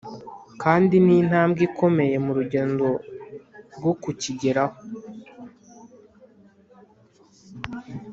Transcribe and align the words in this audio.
kandi 0.61 0.95
ni 1.05 1.13
intambwe 1.21 1.61
ikomeye 1.67 2.15
mu 2.25 2.31
rugendo 2.37 2.87
rwo 3.75 3.93
kukigeraho 4.01 4.77